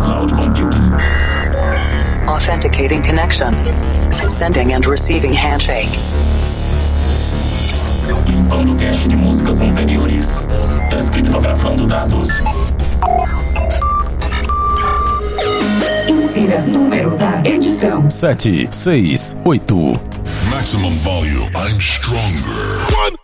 [0.00, 0.92] cloud computing.
[2.28, 3.54] Authenticating connection.
[4.30, 5.88] Sending and receiving handshake.
[8.26, 10.46] Limpando cache de músicas anteriores.
[10.90, 12.28] Descriptografando dados.
[16.08, 20.00] Insira número da edição: 7, 6, 8.
[20.50, 21.50] Maximum volume.
[21.54, 22.78] I'm stronger.
[22.96, 23.17] One,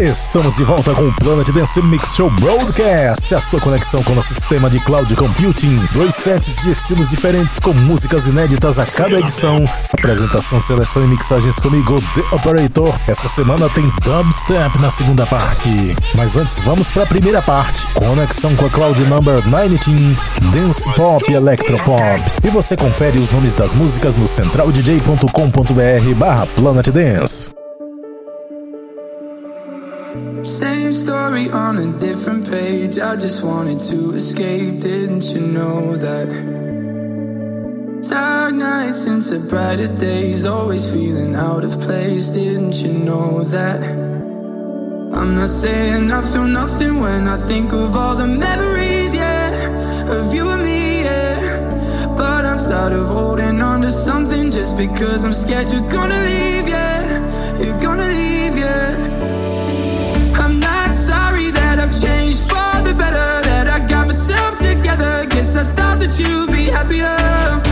[0.00, 4.14] Estamos de volta com o Planet Dance Mix Show Broadcast, a sua conexão com o
[4.14, 5.76] nosso sistema de cloud computing.
[5.92, 9.68] Dois sets de estilos diferentes com músicas inéditas a cada edição.
[9.92, 12.94] Apresentação, seleção e mixagens comigo, The Operator.
[13.08, 15.68] Essa semana tem dubstep na segunda parte.
[16.14, 17.84] Mas antes, vamos para a primeira parte.
[17.88, 20.16] Conexão com a Cloud Number 19,
[20.52, 22.22] Dance Pop e Electropop.
[22.44, 27.57] E você confere os nomes das músicas no centraldj.com.br barra Planet Dance.
[30.44, 32.98] Same story on a different page.
[32.98, 34.80] I just wanted to escape.
[34.80, 36.28] Didn't you know that?
[38.08, 40.46] Dark nights into brighter days.
[40.46, 42.28] Always feeling out of place.
[42.28, 43.82] Didn't you know that?
[45.12, 49.50] I'm not saying I feel nothing when I think of all the memories, yeah,
[50.08, 52.16] of you and me, yeah.
[52.16, 56.57] But I'm tired of holding on to something just because I'm scared you're gonna leave,
[62.98, 65.24] better, that I got myself together.
[65.30, 67.67] Guess I thought that you'd be happier.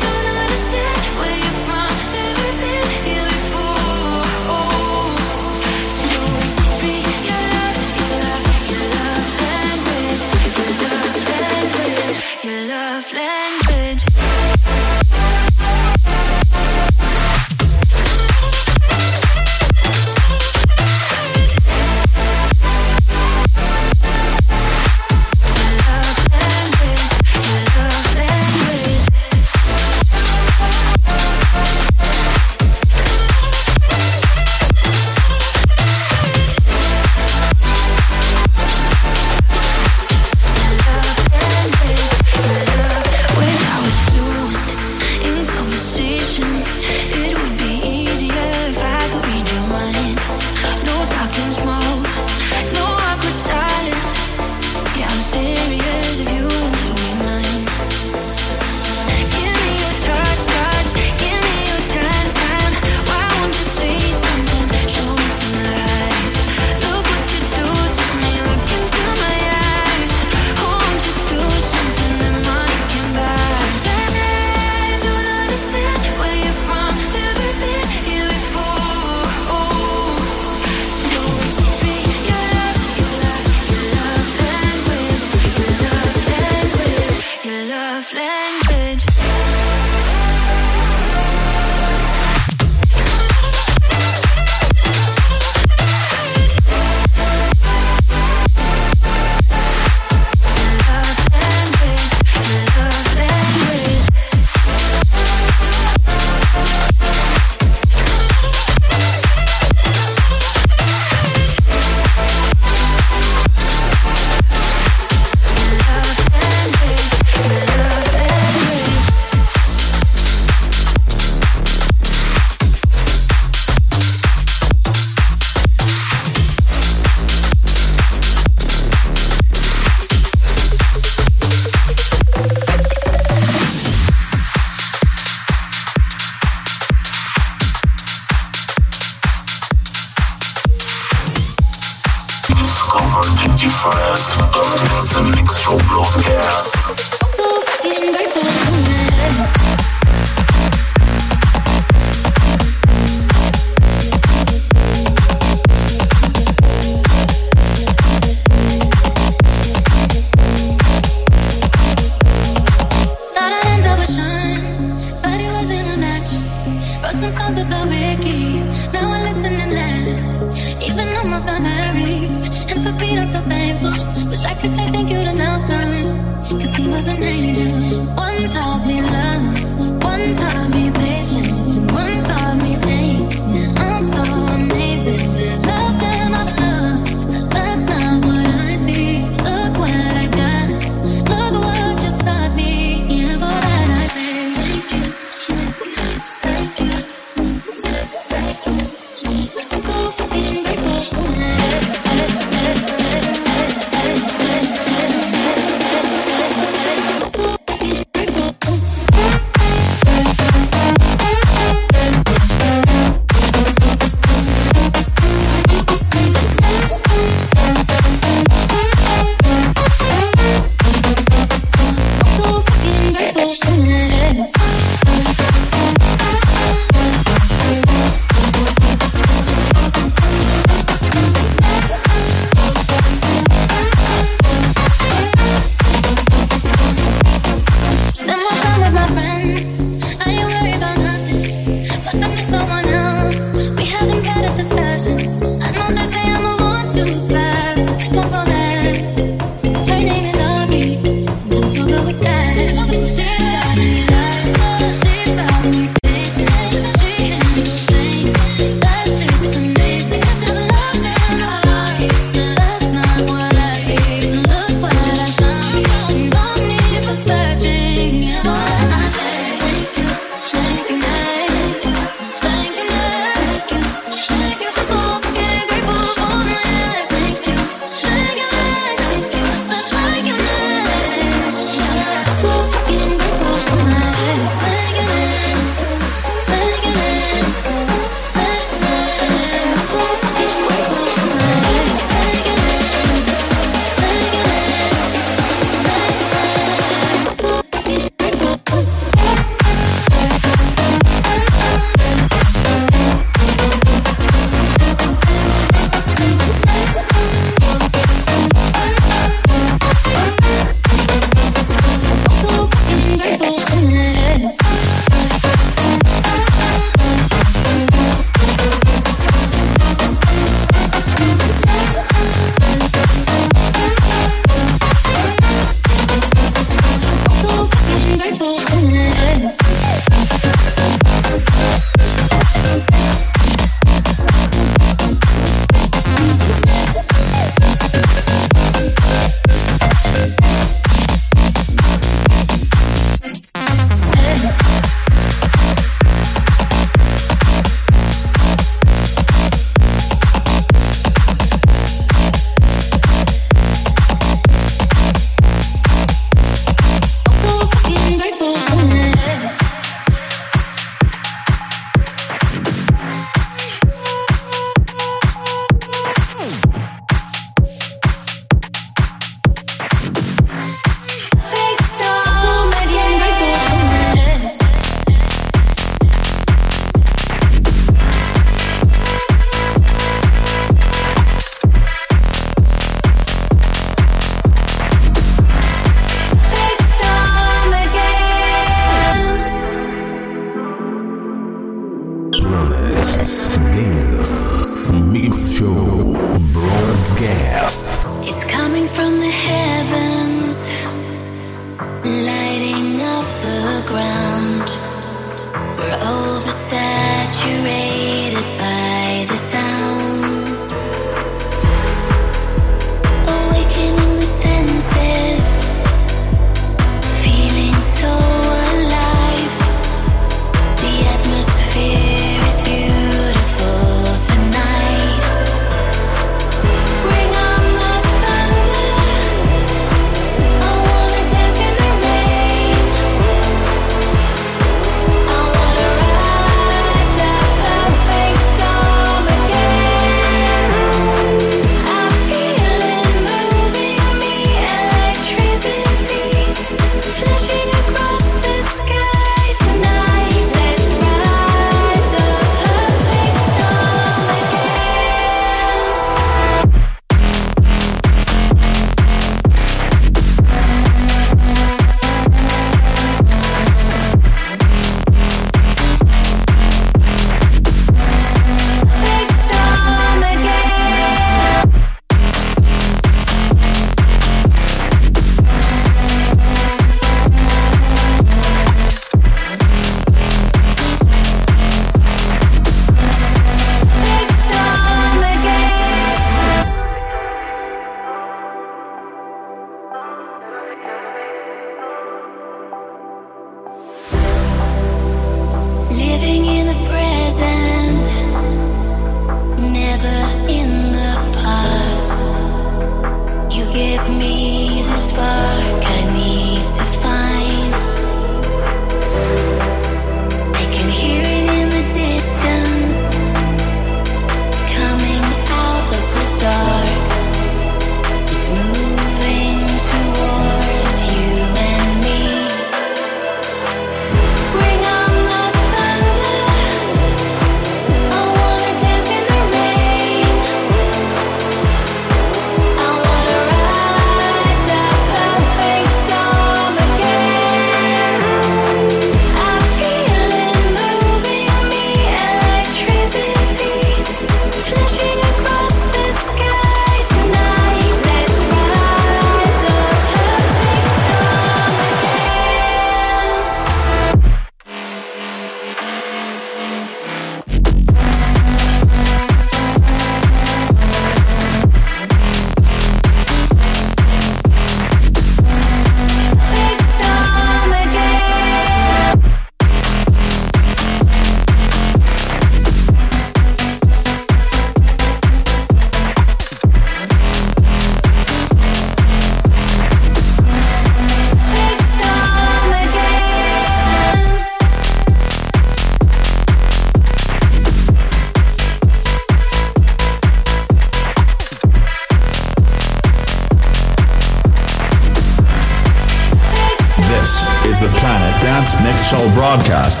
[599.41, 600.00] Broadcast.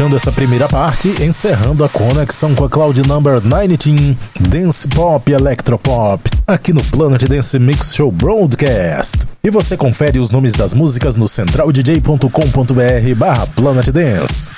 [0.00, 4.16] Fechando essa primeira parte, encerrando a conexão com a Cloud Number 19,
[4.48, 9.28] Dance Pop e Electropop, aqui no Planet Dance Mix Show Broadcast.
[9.44, 14.50] E você confere os nomes das músicas no centraldj.com.br barra Planet Dance.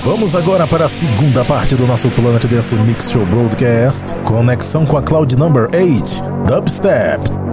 [0.00, 4.96] Vamos agora para a segunda parte do nosso Planet Dance Mix Show Broadcast, conexão com
[4.96, 7.43] a Cloud Number 8, Dubstep.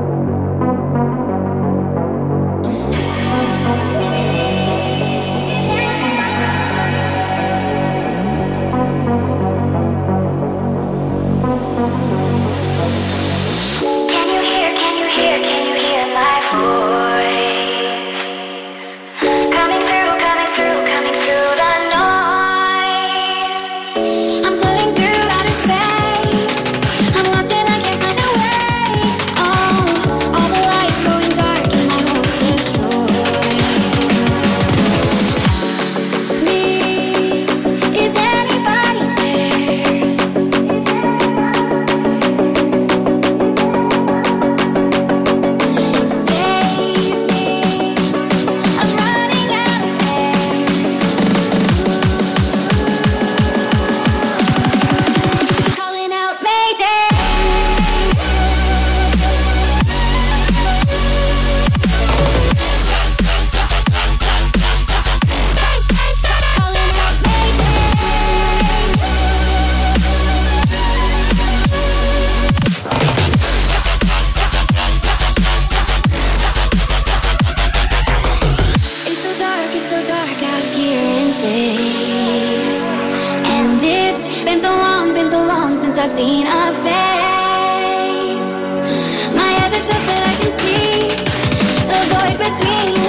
[92.51, 93.00] between you.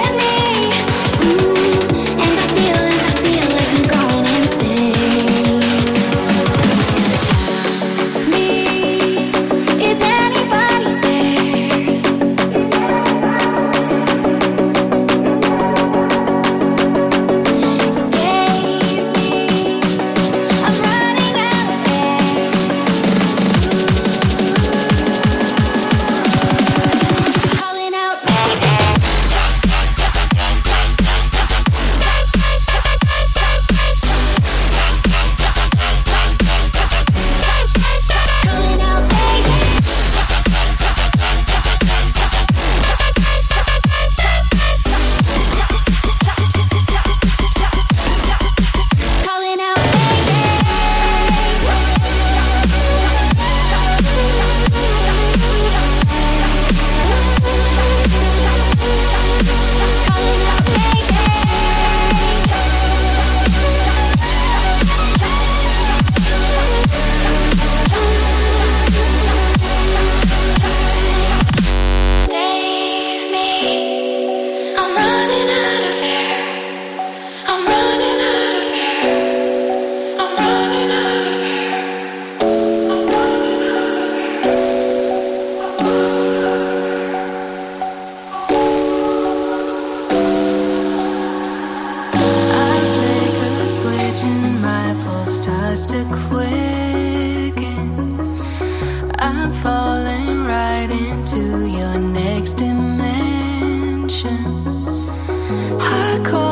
[106.25, 106.52] Call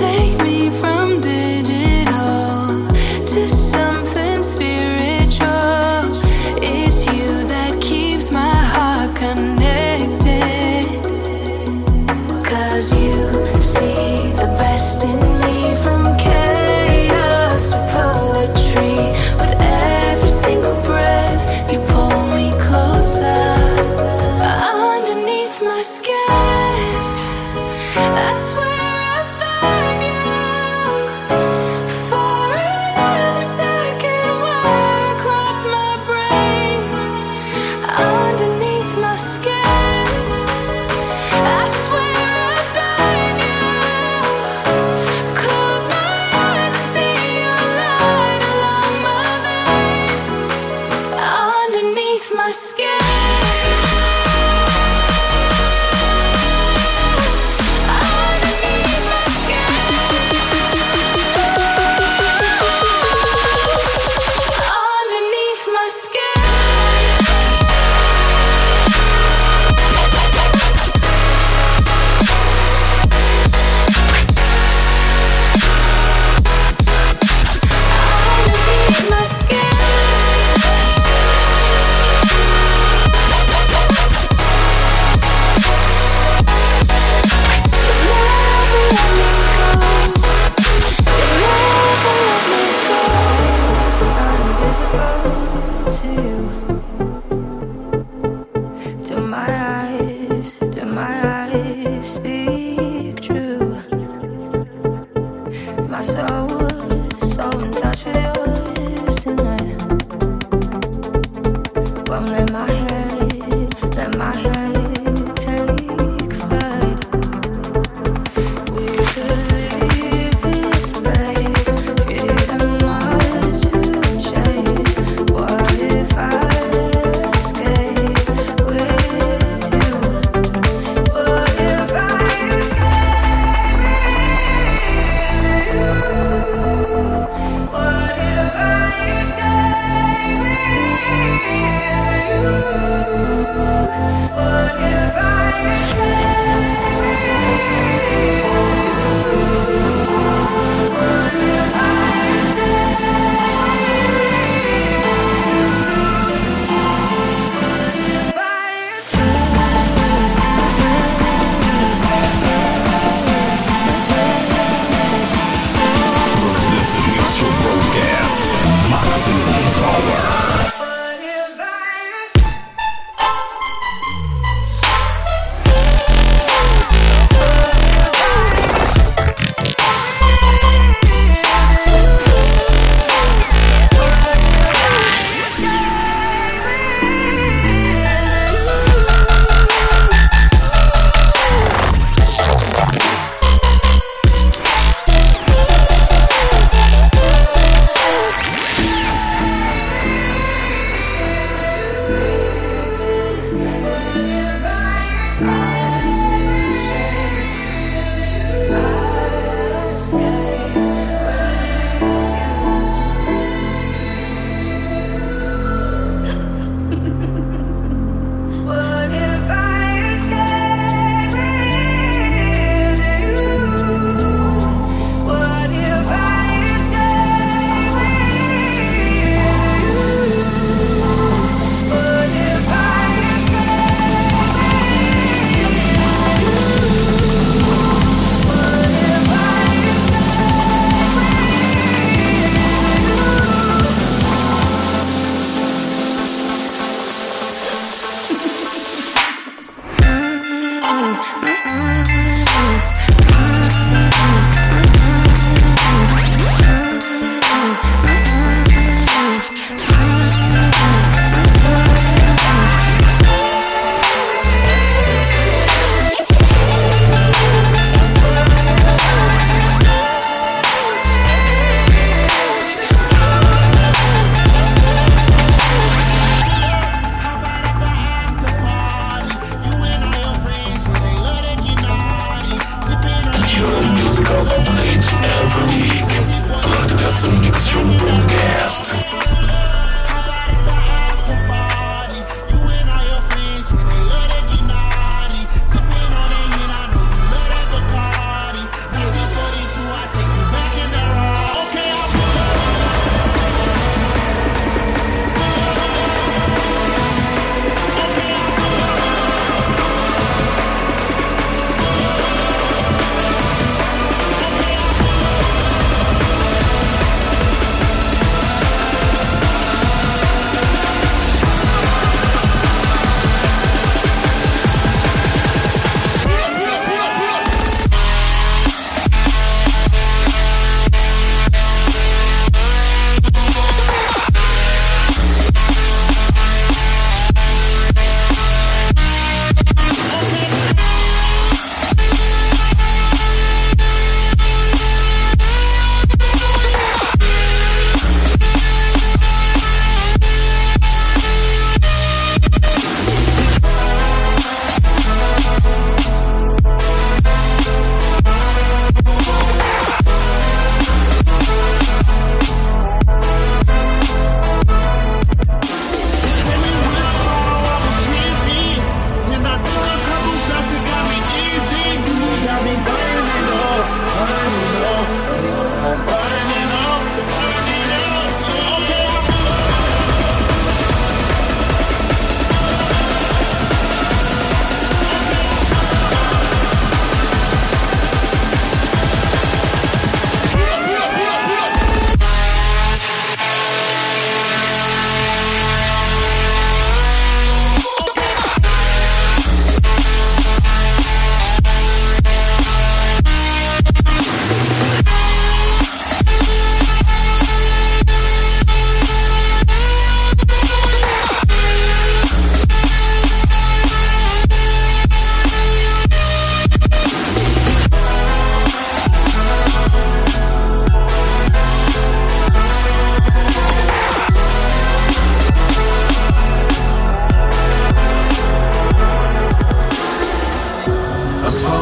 [0.00, 0.89] take me from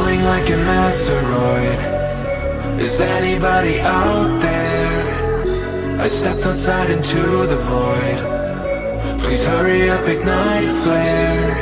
[0.08, 1.78] falling like an asteroid
[2.80, 6.00] Is anybody out there?
[6.00, 8.18] I stepped outside into the void
[9.20, 11.54] Please hurry up, ignite flare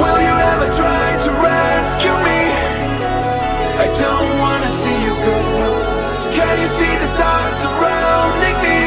[0.00, 2.42] Will you ever try to rescue me?
[3.84, 5.40] I don't wanna see you go
[6.36, 8.80] Can you see the dark surrounding me?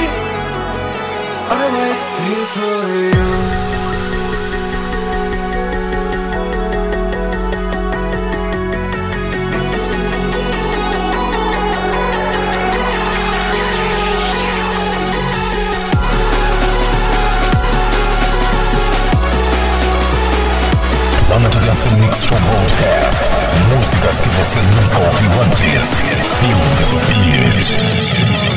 [1.49, 3.66] I wait here for you
[21.37, 23.23] programa de dança Mix Show Broadcast.
[23.75, 25.93] Músicas que você nunca ouviu antes.
[26.39, 28.56] Feel the beat.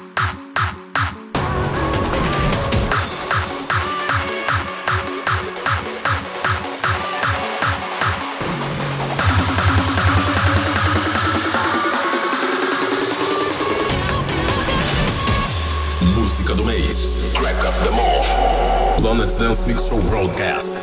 [19.41, 20.75] Dance Mix Show Broadcast.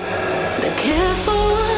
[0.61, 1.78] The careful